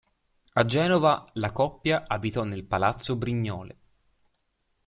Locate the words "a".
0.53-0.65